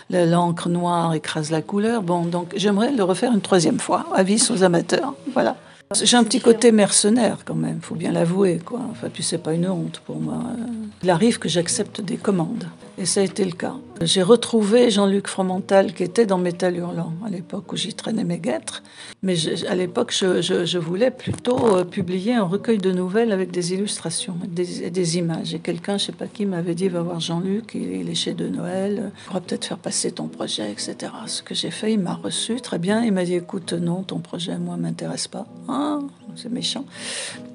l'encre 0.09 0.67
noire 0.67 1.13
écrase 1.13 1.49
la 1.49 1.61
couleur. 1.61 2.03
Bon, 2.03 2.25
donc 2.25 2.53
j'aimerais 2.57 2.91
le 2.91 3.03
refaire 3.03 3.31
une 3.31 3.41
troisième 3.41 3.79
fois, 3.79 4.05
avis 4.13 4.45
aux 4.51 4.63
amateurs. 4.63 5.15
Voilà. 5.33 5.55
J'ai 5.93 6.17
un 6.17 6.23
petit 6.23 6.39
côté 6.39 6.71
mercenaire 6.71 7.39
quand 7.45 7.55
même, 7.55 7.79
faut 7.81 7.95
bien 7.95 8.11
l'avouer. 8.11 8.59
Quoi. 8.63 8.81
Enfin, 8.91 9.09
puis 9.13 9.23
c'est 9.23 9.37
pas 9.37 9.53
une 9.53 9.67
honte 9.67 10.01
pour 10.05 10.19
moi. 10.19 10.43
Il 11.03 11.09
arrive 11.09 11.39
que 11.39 11.49
j'accepte 11.49 12.01
des 12.01 12.17
commandes, 12.17 12.65
et 13.01 13.05
ça 13.05 13.21
a 13.21 13.23
été 13.23 13.43
le 13.43 13.51
cas. 13.51 13.75
J'ai 14.01 14.21
retrouvé 14.21 14.91
Jean-Luc 14.91 15.27
Fromental 15.27 15.93
qui 15.93 16.03
était 16.03 16.25
dans 16.25 16.37
Métal 16.37 16.77
Hurlant 16.77 17.13
à 17.25 17.29
l'époque 17.29 17.73
où 17.73 17.75
j'y 17.75 17.93
traînais 17.93 18.23
mes 18.23 18.37
guêtres. 18.37 18.83
Mais 19.23 19.35
à 19.67 19.75
l'époque, 19.75 20.11
je, 20.11 20.77
voulais 20.77 21.11
plutôt 21.11 21.77
euh, 21.77 21.83
publier 21.83 22.33
un 22.33 22.43
recueil 22.43 22.77
de 22.77 22.91
nouvelles 22.91 23.31
avec 23.31 23.51
des 23.51 23.73
illustrations, 23.73 24.35
des, 24.47 24.89
des 24.89 25.17
images. 25.17 25.53
Et 25.53 25.59
quelqu'un, 25.59 25.97
je 25.97 26.05
sais 26.05 26.11
pas 26.11 26.27
qui, 26.27 26.45
m'avait 26.45 26.75
dit 26.75 26.89
va 26.89 27.01
voir 27.01 27.19
Jean-Luc, 27.19 27.75
il 27.75 28.09
est 28.09 28.15
chez 28.15 28.33
De 28.33 28.47
Noël, 28.47 29.11
il 29.15 29.25
pourra 29.25 29.41
peut-être 29.41 29.65
faire 29.65 29.77
passer 29.77 30.11
ton 30.11 30.27
projet, 30.27 30.71
etc. 30.71 31.11
Ce 31.27 31.41
que 31.41 31.55
j'ai 31.55 31.71
fait, 31.71 31.93
il 31.93 31.99
m'a 31.99 32.15
reçu 32.15 32.61
très 32.61 32.79
bien. 32.79 33.03
Il 33.03 33.11
m'a 33.13 33.25
dit 33.25 33.35
écoute, 33.35 33.73
non, 33.73 34.03
ton 34.03 34.19
projet, 34.19 34.57
moi, 34.57 34.77
m'intéresse 34.77 35.27
pas. 35.27 35.45
Ah, 35.67 35.99
c'est 36.35 36.51
méchant. 36.51 36.85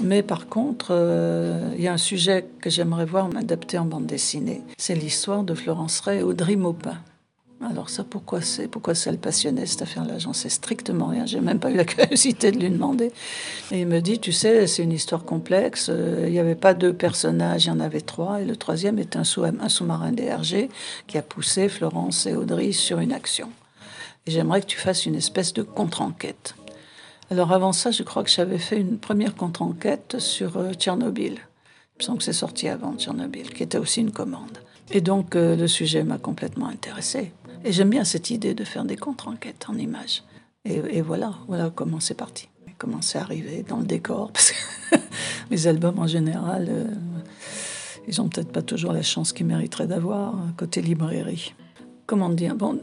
Mais 0.02 0.23
par 0.23 0.49
contre, 0.49 0.88
euh, 0.90 1.73
il 1.76 1.83
y 1.83 1.88
a 1.88 1.92
un 1.92 1.99
sujet 1.99 2.47
que 2.61 2.71
j'aimerais 2.71 3.04
voir 3.04 3.28
m'adapter 3.28 3.78
en 3.78 3.85
bande 3.85 4.06
dessinée. 4.06 4.62
C'est 4.78 4.95
l'histoire 4.95 5.42
de 5.42 5.54
Florence 5.54 6.00
Ray 6.00 6.23
au 6.23 6.30
Audrey 6.30 6.56
Maupin. 6.56 6.99
Alors 7.64 7.88
ça, 7.88 8.04
pourquoi 8.04 8.42
c'est 8.42 8.68
pourquoi 8.68 8.95
ça 8.95 9.11
le 9.11 9.16
passionnait 9.16 9.64
cette 9.64 9.80
affaire-là? 9.80 10.18
J'en 10.18 10.35
sais 10.35 10.50
strictement 10.50 11.06
rien. 11.06 11.25
J'ai 11.25 11.40
même 11.40 11.59
pas 11.59 11.71
eu 11.71 11.76
la 11.76 11.85
curiosité 11.87 12.52
de 12.52 12.59
lui 12.59 12.68
demander. 12.68 13.12
Et 13.73 13.80
il 13.80 13.87
me 13.87 14.00
dit, 14.00 14.18
tu 14.18 14.33
sais, 14.33 14.66
c'est 14.66 14.83
une 14.83 14.92
histoire 14.92 15.25
complexe. 15.25 15.88
Euh, 15.88 16.25
il 16.26 16.33
n'y 16.33 16.38
avait 16.38 16.54
pas 16.54 16.75
deux 16.75 16.92
personnages, 16.92 17.64
il 17.64 17.68
y 17.68 17.71
en 17.71 17.80
avait 17.80 18.02
trois, 18.02 18.42
et 18.42 18.45
le 18.45 18.56
troisième 18.56 18.99
est 18.99 19.16
un, 19.16 19.25
sous 19.25 19.45
un 19.45 19.68
sous-marin 19.68 20.12
qui 21.06 21.18
a 21.18 21.23
poussé 21.23 21.68
Florence 21.68 22.26
et 22.26 22.35
Audrey 22.35 22.73
sur 22.73 22.99
une 22.99 23.12
action. 23.12 23.50
Et 24.26 24.30
j'aimerais 24.30 24.61
que 24.61 24.66
tu 24.66 24.78
fasses 24.78 25.06
une 25.06 25.14
espèce 25.14 25.52
de 25.54 25.62
contre-enquête. 25.62 26.54
Alors 27.28 27.50
avant 27.50 27.73
ça, 27.73 27.90
je 27.90 28.04
crois 28.04 28.23
que 28.23 28.30
j'avais 28.30 28.59
fait 28.59 28.80
une 28.80 28.99
première 28.99 29.35
contre-enquête 29.35 30.21
sur 30.21 30.56
euh, 30.59 30.75
Tchernobyl. 30.75 31.33
Il 31.33 31.99
me 31.99 32.04
semble 32.04 32.18
que 32.18 32.25
c'est 32.25 32.33
sorti 32.33 32.68
avant 32.68 32.95
Tchernobyl, 32.97 33.52
qui 33.52 33.64
était 33.64 33.78
aussi 33.78 34.00
une 34.00 34.12
commande. 34.12 34.59
Et 34.92 35.00
donc, 35.00 35.35
euh, 35.35 35.56
le 35.56 35.66
sujet 35.66 36.04
m'a 36.04 36.18
complètement 36.18 36.68
intéressé. 36.68 37.33
Et 37.64 37.73
j'aime 37.73 37.90
bien 37.90 38.04
cette 38.04 38.30
idée 38.30 38.54
de 38.54 38.62
faire 38.62 38.85
des 38.85 38.97
contre-enquêtes 38.97 39.66
en 39.68 39.76
images. 39.76 40.23
Et, 40.64 41.00
voilà, 41.00 41.35
voilà 41.47 41.71
comment 41.73 42.00
c'est 42.00 42.14
parti. 42.14 42.49
commençait 42.76 43.18
à 43.18 43.23
arriver 43.23 43.64
dans 43.68 43.78
le 43.78 43.85
décor, 43.85 44.33
parce 44.33 44.52
que 44.52 44.97
mes 45.50 45.66
albums 45.68 45.99
en 45.99 46.09
général, 46.09 46.66
euh, 46.68 46.85
ils 48.09 48.21
ont 48.21 48.28
peut-être 48.28 48.50
pas 48.50 48.62
toujours 48.62 48.92
la 48.92 49.02
chance 49.02 49.33
qu'ils 49.33 49.47
mériteraient 49.47 49.87
d'avoir 49.87 50.35
côté 50.56 50.83
librairie. 50.83 51.54
Comment 52.06 52.30
dire? 52.30 52.56
Bon, 52.56 52.80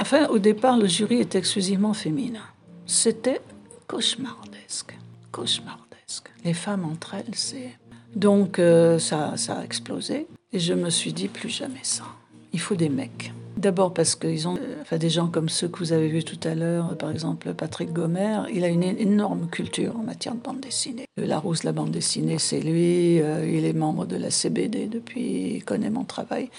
enfin, 0.00 0.26
au 0.28 0.38
départ, 0.38 0.78
le 0.78 0.86
jury 0.86 1.20
était 1.20 1.38
exclusivement 1.38 1.92
féminin. 1.92 2.42
C'était 2.86 3.40
cauchemardesque, 3.88 4.96
cauchemardesque. 5.32 6.30
Les 6.44 6.54
femmes 6.54 6.84
entre 6.84 7.14
elles, 7.14 7.34
c'est 7.34 7.76
donc 8.14 8.58
euh, 8.58 8.98
ça, 8.98 9.36
ça 9.36 9.58
a 9.58 9.64
explosé 9.64 10.28
et 10.52 10.58
je 10.58 10.74
me 10.74 10.90
suis 10.90 11.12
dit 11.12 11.28
plus 11.28 11.48
jamais 11.48 11.80
ça. 11.82 12.04
Il 12.52 12.60
faut 12.60 12.76
des 12.76 12.88
mecs. 12.88 13.32
D'abord 13.58 13.92
parce 13.92 14.14
qu'ils 14.14 14.46
ont 14.46 14.54
euh, 14.54 14.82
enfin, 14.82 14.98
des 14.98 15.10
gens 15.10 15.26
comme 15.26 15.48
ceux 15.48 15.66
que 15.66 15.80
vous 15.80 15.92
avez 15.92 16.06
vus 16.06 16.22
tout 16.22 16.38
à 16.44 16.54
l'heure, 16.54 16.96
par 16.96 17.10
exemple 17.10 17.52
Patrick 17.54 17.92
Gomer, 17.92 18.42
il 18.54 18.62
a 18.62 18.68
une 18.68 18.84
énorme 18.84 19.48
culture 19.48 19.96
en 19.96 20.04
matière 20.04 20.36
de 20.36 20.40
bande 20.40 20.60
dessinée. 20.60 21.06
Larousse, 21.16 21.64
la 21.64 21.72
bande 21.72 21.90
dessinée, 21.90 22.38
c'est 22.38 22.60
lui. 22.60 23.20
Euh, 23.20 23.44
il 23.52 23.64
est 23.64 23.72
membre 23.72 24.06
de 24.06 24.16
la 24.16 24.30
CBD 24.30 24.86
depuis, 24.86 25.56
il 25.56 25.64
connaît 25.64 25.90
mon 25.90 26.04
travail. 26.04 26.50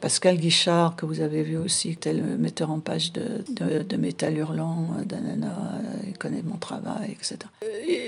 Pascal 0.00 0.38
Guichard, 0.38 0.96
que 0.96 1.04
vous 1.04 1.20
avez 1.20 1.42
vu 1.42 1.58
aussi, 1.58 1.90
est 1.90 2.12
le 2.14 2.38
metteur 2.38 2.70
en 2.70 2.80
page 2.80 3.12
de, 3.12 3.82
de, 3.82 3.96
Métal 3.98 4.38
Hurlant, 4.38 4.86
euh, 4.98 5.04
d'Anana, 5.04 5.54
il 6.06 6.16
connaît 6.16 6.42
mon 6.42 6.56
travail, 6.56 7.10
etc. 7.10 7.38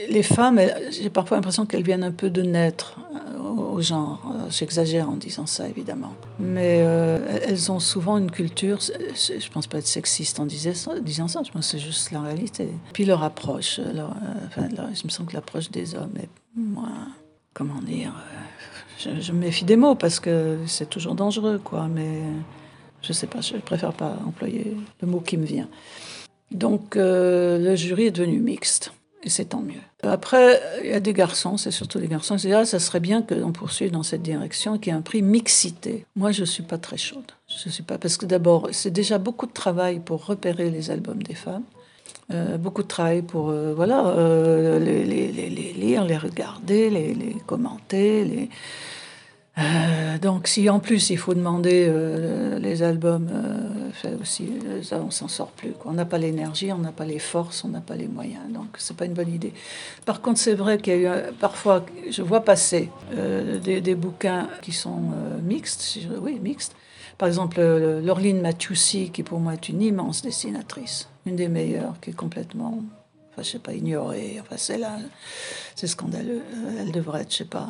Les 0.09 0.23
femmes, 0.23 0.59
j'ai 0.91 1.11
parfois 1.11 1.37
l'impression 1.37 1.67
qu'elles 1.67 1.83
viennent 1.83 2.05
un 2.05 2.13
peu 2.13 2.31
de 2.31 2.41
naître 2.41 2.99
au 3.47 3.81
genre. 3.83 4.35
J'exagère 4.49 5.11
en 5.11 5.17
disant 5.17 5.47
ça, 5.47 5.69
évidemment. 5.69 6.15
Mais 6.39 6.79
elles 7.47 7.71
ont 7.71 7.81
souvent 7.81 8.17
une 8.17 8.31
je 8.47 9.51
pense 9.51 9.67
pas 9.67 9.79
être 9.79 9.87
sexiste 9.87 10.39
en 10.41 10.47
disant 10.47 11.29
ça, 11.29 11.43
je 11.45 11.51
pense 11.51 11.73
que 11.73 11.79
c'est 11.79 11.85
juste 11.85 12.11
la 12.11 12.23
réalité. 12.23 12.69
Puis 12.93 13.05
leur 13.05 13.23
approche, 13.23 13.81
euh, 13.81 14.07
enfin, 14.47 14.69
je 14.95 15.05
me 15.05 15.11
sens 15.11 15.27
que 15.27 15.35
l'approche 15.35 15.71
des 15.71 15.95
hommes 15.95 16.15
est 16.21 16.29
moins, 16.55 17.09
comment 17.55 17.81
dire, 17.81 18.13
euh, 19.07 19.15
je, 19.21 19.33
me 19.33 19.39
méfie 19.39 19.65
des 19.65 19.77
mots 19.77 19.95
parce 19.95 20.21
que 20.21 20.59
c'est 20.67 20.89
toujours 20.89 21.15
dangereux, 21.15 21.61
quoi, 21.63 21.89
mais 21.89 22.23
je 23.03 23.13
sais 23.13 23.27
pas, 23.27 23.41
je 23.41 23.57
préfère 23.57 23.93
pas 23.93 24.17
employer 24.27 24.77
le 25.01 25.09
mot 25.09 25.21
qui 25.21 25.37
me 25.37 25.47
vient. 25.47 25.69
Donc 26.51 26.97
euh, 26.97 27.59
le 27.59 27.77
jury 27.77 28.07
est 28.07 28.11
devenu 28.11 28.41
mixte. 28.41 28.93
C'est 29.29 29.51
tant 29.51 29.61
mieux. 29.61 29.81
Après, 30.03 30.61
il 30.83 30.91
y 30.91 30.95
a 30.95 31.01
des 31.01 31.13
garçons, 31.13 31.57
c'est 31.57 31.71
surtout 31.71 31.99
des 31.99 32.09
garçons, 32.09 32.37
qui 32.37 32.47
disent 32.47 32.55
ah, 32.55 32.65
ça 32.65 32.79
serait 32.79 33.01
bien 33.01 33.23
qu'on 33.23 33.53
poursuive 33.53 33.91
dans 33.91 34.03
cette 34.03 34.23
direction, 34.23 34.79
qu'il 34.79 34.93
y 34.93 34.97
ait 34.97 34.99
un 34.99 35.03
prix 35.03 35.23
mixité. 35.23 36.07
Moi, 36.17 36.33
je 36.33 36.41
ne 36.41 36.47
suis 36.47 36.63
pas 36.63 36.79
très 36.79 36.97
chaude. 36.97 37.33
Je 37.49 37.69
suis 37.69 37.83
pas, 37.83 37.99
parce 37.99 38.17
que 38.17 38.27
d'abord, 38.27 38.69
c'est 38.73 38.91
déjà 38.91 39.19
beaucoup 39.19 39.47
de 39.47 39.53
travail 39.53 40.01
pour 40.01 40.27
repérer 40.27 40.71
les 40.71 40.91
albums 40.91 41.23
des 41.23 41.35
femmes. 41.35 41.65
Euh, 42.31 42.59
beaucoup 42.59 42.83
de 42.83 42.89
travail 42.89 43.23
pour 43.23 43.49
euh, 43.49 43.73
voilà, 43.75 44.07
euh, 44.07 44.79
les, 44.79 45.05
les, 45.05 45.73
lire, 45.73 46.05
les 46.05 46.19
regarder, 46.19 46.91
les, 46.91 47.37
commenter, 47.47 48.25
les, 48.25 48.51
euh, 49.59 50.19
donc 50.19 50.47
si 50.47 50.69
en 50.71 50.79
plus 50.79 51.11
il 51.11 51.19
faut 51.19 51.35
demander 51.35 51.87
euh, 51.89 52.59
les 52.59 52.83
albums, 52.83 53.29
euh, 53.33 54.17
aussi, 54.21 54.51
ça, 54.83 55.01
on 55.05 55.11
s'en 55.11 55.29
sort 55.29 55.51
plus. 55.51 55.73
On 55.85 55.93
n'a 55.93 56.05
pas 56.05 56.19
l'énergie, 56.19 56.73
on 56.73 56.79
n'a 56.79 56.93
pas 56.93 57.05
les 57.05 57.19
forces, 57.19 57.65
on 57.65 57.69
n'a 57.69 57.81
pas 57.81 57.97
les 57.97 58.07
moyens. 58.07 58.43
Donc 58.51 58.77
c'est 58.79 58.97
pas 58.97 59.07
une 59.07 59.15
bonne 59.15 59.33
idée. 59.33 59.53
Par 60.05 60.21
contre, 60.21 60.39
c'est 60.39 60.55
vrai 60.55 60.79
qu'il 60.79 61.01
y 61.01 61.07
a 61.07 61.31
eu 61.31 61.33
parfois, 61.41 61.85
je 62.11 62.23
vois 62.23 62.41
passer 62.41 62.91
des, 63.13 63.95
bouquins 63.95 64.49
qui 64.63 64.73
sont 64.73 65.11
mixtes, 65.43 65.99
oui 66.21 66.39
mixtes. 66.41 66.77
Par 67.17 67.27
exemple, 67.27 67.61
Laureline 68.05 68.41
Mathieusi, 68.41 69.11
qui 69.11 69.25
pour 69.25 69.41
moi 69.41 69.55
est 69.55 69.69
une 69.69 69.83
immense 69.83 70.23
dessinatrice, 70.23 71.09
une 71.27 71.35
des 71.35 71.49
meilleures, 71.49 71.99
qui 72.01 72.11
est 72.11 72.17
complètement 72.17 72.81
je 73.43 73.49
je 73.49 73.53
sais 73.53 73.59
pas, 73.59 73.73
ignorer. 73.73 74.39
Enfin, 74.41 74.57
c'est 74.57 74.79
là, 74.79 74.99
c'est 75.75 75.87
scandaleux. 75.87 76.43
Elle 76.79 76.93
devrait 76.93 77.23
être, 77.23 77.33
je 77.33 77.39
sais 77.39 77.45
pas, 77.45 77.69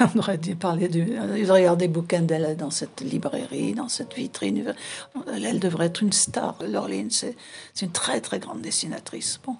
euh, 0.00 0.06
on 0.14 0.18
aurait 0.18 0.38
dû 0.38 0.56
parler 0.56 0.88
du, 0.88 1.00
il 1.00 1.42
devrait 1.42 1.62
y 1.62 1.64
avoir 1.64 1.76
des 1.76 1.88
bouquins 1.88 2.22
d'elle 2.22 2.56
dans 2.56 2.70
cette 2.70 3.00
librairie, 3.00 3.74
dans 3.74 3.88
cette 3.88 4.14
vitrine. 4.14 4.74
Elle, 5.32 5.60
devrait 5.60 5.86
être 5.86 6.02
une 6.02 6.12
star. 6.12 6.56
Laureline, 6.66 7.10
c'est, 7.10 7.36
une 7.80 7.90
très 7.90 8.20
très 8.20 8.38
grande 8.38 8.60
dessinatrice. 8.60 9.40
Bon. 9.46 9.56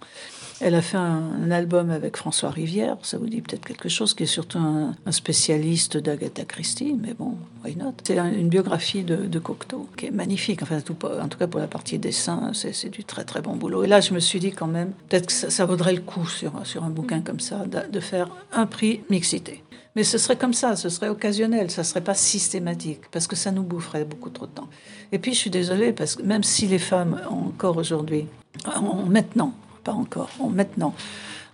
Elle 0.61 0.75
a 0.75 0.83
fait 0.83 0.97
un, 0.97 1.51
album 1.53 1.91
avec 1.91 2.17
François 2.17 2.51
Rivière, 2.51 2.97
ça 3.03 3.17
vous 3.17 3.29
dit 3.29 3.41
peut-être 3.41 3.65
quelque 3.65 3.89
chose, 3.89 4.13
qui 4.13 4.25
est 4.25 4.27
surtout 4.27 4.59
un, 4.59 4.95
spécialiste 5.13 5.97
d'Agatha 5.97 6.45
Christie, 6.45 6.97
mais 7.01 7.15
bon, 7.15 7.37
why 7.65 7.77
not? 7.77 7.95
C'est 8.03 8.19
une 8.19 8.49
biographie 8.49 9.05
de, 9.05 9.17
de, 9.17 9.39
Cocteau 9.39 9.89
qui 9.97 10.07
est 10.07 10.11
magnifique, 10.11 10.63
enfin, 10.63 10.81
tout, 10.81 10.97
en 11.05 11.29
tout 11.29 11.39
cas 11.39 11.47
pour 11.47 11.61
la 11.61 11.69
partie 11.69 11.99
dessin, 11.99 12.51
c'est 12.55 12.91
du 12.91 13.05
très 13.05 13.25
très 13.25 13.41
bon 13.41 13.55
boulot. 13.55 13.85
Et 13.85 13.87
là, 13.87 14.01
je 14.01 14.13
me 14.13 14.19
suis 14.19 14.41
dit 14.41 14.51
quand 14.51 14.67
même, 14.67 14.93
peut-être 15.09 15.28
que 15.29 15.51
ça, 15.51 15.67
vaudrait 15.67 15.95
le 15.95 16.01
coup 16.01 16.27
sur, 16.27 16.53
un 16.83 16.91
bouquin 16.91 17.21
comme 17.21 17.41
ça, 17.41 17.65
de, 17.67 18.01
faire 18.01 18.29
un 18.53 18.67
prix 18.67 19.03
mixité. 19.11 19.63
Mais 19.95 20.05
ce 20.05 20.19
serait 20.19 20.37
comme 20.37 20.55
ça, 20.55 20.77
ce 20.77 20.89
serait 20.89 21.09
occasionnel, 21.09 21.71
ça 21.71 21.85
serait 21.85 22.03
pas 22.03 22.15
systématique, 22.15 23.03
parce 23.11 23.27
que 23.27 23.37
ça 23.37 23.51
nous 23.51 23.63
boufferait 23.63 24.05
beaucoup 24.05 24.31
trop 24.31 24.47
de 24.47 24.53
temps. 24.53 24.69
Et 25.13 25.19
puis 25.19 25.35
je 25.35 25.39
suis 25.39 25.51
désolée, 25.51 25.93
parce 25.93 26.17
que 26.17 26.23
même 26.23 26.43
si 26.43 26.67
les 26.67 26.79
femmes, 26.79 27.21
encore 27.29 27.77
aujourd'hui, 27.77 28.27
maintenant, 29.09 29.53
pas 29.85 29.93
encore, 29.93 30.31
ont 30.41 30.51
maintenant 30.51 30.95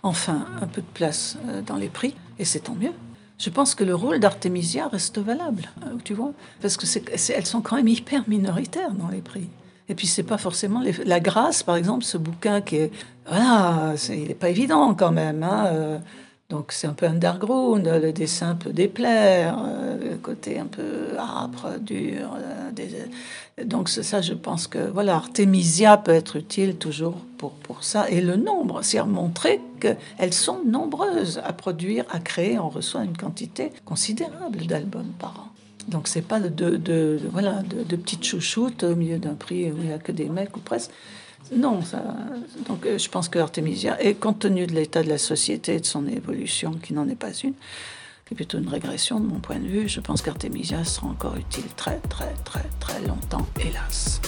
enfin 0.03 0.45
un 0.61 0.67
peu 0.67 0.81
de 0.81 0.87
place 0.93 1.37
euh, 1.47 1.61
dans 1.61 1.77
les 1.77 1.89
prix, 1.89 2.15
et 2.39 2.45
c'est 2.45 2.59
tant 2.59 2.75
mieux. 2.75 2.93
Je 3.37 3.49
pense 3.49 3.75
que 3.75 3.83
le 3.83 3.95
rôle 3.95 4.19
d'Artemisia 4.19 4.87
reste 4.87 5.17
valable, 5.17 5.69
euh, 5.83 5.97
tu 6.03 6.13
vois, 6.13 6.31
parce 6.61 6.77
que 6.77 6.85
c'est, 6.85 7.03
elles 7.35 7.45
sont 7.45 7.61
quand 7.61 7.75
même 7.75 7.87
hyper 7.87 8.23
minoritaires 8.29 8.93
dans 8.93 9.09
les 9.09 9.21
prix. 9.21 9.49
Et 9.87 9.95
puis 9.95 10.07
c'est 10.07 10.23
pas 10.23 10.37
forcément 10.37 10.81
la 11.05 11.19
grâce, 11.19 11.61
par 11.63 11.75
exemple, 11.75 12.03
ce 12.03 12.17
bouquin 12.17 12.61
qui 12.61 12.77
est 12.77 12.91
voilà, 13.27 13.93
il 14.09 14.27
n'est 14.27 14.33
pas 14.33 14.49
évident 14.49 14.93
quand 14.93 15.11
même. 15.11 15.43
Hein, 15.43 15.65
euh, 15.67 15.99
donc 16.49 16.71
c'est 16.71 16.85
un 16.85 16.93
peu 16.93 17.07
underground, 17.07 17.87
le 17.87 18.11
dessin 18.11 18.53
peut 18.53 18.71
déplaire, 18.71 19.57
euh, 19.65 20.11
le 20.11 20.17
côté 20.17 20.59
un 20.59 20.67
peu 20.67 21.17
âpre, 21.17 21.79
dur. 21.79 22.37
Euh, 22.37 23.63
donc 23.63 23.89
c'est 23.89 24.03
ça, 24.03 24.21
je 24.21 24.33
pense 24.33 24.67
que 24.67 24.77
voilà, 24.77 25.15
Artemisia 25.15 25.97
peut 25.97 26.11
être 26.11 26.35
utile 26.35 26.75
toujours 26.75 27.15
pour, 27.37 27.51
pour 27.51 27.83
ça. 27.83 28.07
Et 28.11 28.21
le 28.21 28.35
nombre, 28.35 28.83
c'est 28.83 28.99
à 28.99 29.05
montrer 29.05 29.59
qu'elles 29.79 30.33
sont 30.33 30.59
nombreuses 30.63 31.41
à 31.43 31.51
produire, 31.51 32.05
à 32.11 32.19
créer. 32.19 32.59
On 32.59 32.69
reçoit 32.69 33.03
une 33.03 33.17
quantité 33.17 33.71
considérable 33.83 34.67
d'albums 34.67 35.13
par 35.17 35.31
an. 35.39 35.54
Donc 35.87 36.07
c'est 36.07 36.21
pas 36.21 36.39
de, 36.39 37.19
petites 37.95 38.23
chouchoutes 38.23 38.83
au 38.83 38.95
milieu 38.95 39.19
d'un 39.19 39.35
prix 39.35 39.71
où 39.71 39.77
il 39.77 39.87
n'y 39.87 39.93
a 39.93 39.99
que 39.99 40.11
des 40.11 40.29
mecs 40.29 40.55
ou 40.57 40.59
presque. 40.59 40.91
Non, 41.55 41.83
ça, 41.83 42.03
donc 42.67 42.85
euh, 42.87 42.97
je 42.97 43.07
pense 43.07 43.29
que 43.29 43.37
Artemisia, 43.37 44.01
et 44.01 44.15
compte 44.15 44.39
tenu 44.39 44.65
de 44.65 44.73
l'état 44.73 45.03
de 45.03 45.09
la 45.09 45.19
société 45.19 45.75
et 45.75 45.79
de 45.79 45.85
son 45.85 46.07
évolution, 46.07 46.71
qui 46.71 46.93
n'en 46.93 47.07
est 47.07 47.15
pas 47.15 47.33
une, 47.33 47.53
qui 48.25 48.33
est 48.33 48.35
plutôt 48.35 48.57
une 48.57 48.67
régression 48.67 49.19
de 49.19 49.27
mon 49.27 49.39
point 49.39 49.59
de 49.59 49.67
vue, 49.67 49.87
je 49.87 49.99
pense 49.99 50.23
qu'Artemisia 50.23 50.83
sera 50.83 51.05
encore 51.05 51.35
utile 51.35 51.67
très 51.75 51.99
très 52.09 52.33
très 52.45 52.65
très 52.79 52.99
longtemps, 53.01 53.45
hélas. 53.59 54.21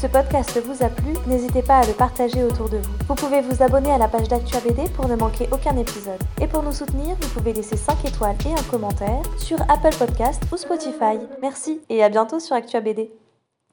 Ce 0.00 0.06
podcast 0.06 0.58
vous 0.64 0.82
a 0.82 0.88
plu, 0.88 1.12
n'hésitez 1.26 1.60
pas 1.60 1.80
à 1.80 1.86
le 1.86 1.92
partager 1.92 2.42
autour 2.42 2.70
de 2.70 2.78
vous. 2.78 2.90
Vous 3.06 3.14
pouvez 3.14 3.42
vous 3.42 3.62
abonner 3.62 3.92
à 3.92 3.98
la 3.98 4.08
page 4.08 4.28
d'Actua 4.28 4.60
BD 4.60 4.88
pour 4.94 5.06
ne 5.08 5.14
manquer 5.14 5.46
aucun 5.52 5.76
épisode. 5.76 6.22
Et 6.40 6.46
pour 6.46 6.62
nous 6.62 6.72
soutenir, 6.72 7.16
vous 7.20 7.28
pouvez 7.28 7.52
laisser 7.52 7.76
5 7.76 8.06
étoiles 8.06 8.36
et 8.46 8.58
un 8.58 8.70
commentaire 8.70 9.22
sur 9.36 9.60
Apple 9.68 9.94
Podcast 9.98 10.42
ou 10.50 10.56
Spotify. 10.56 11.18
Merci 11.42 11.82
et 11.90 12.02
à 12.02 12.08
bientôt 12.08 12.40
sur 12.40 12.56
Actua 12.56 12.80
BD. 12.80 13.10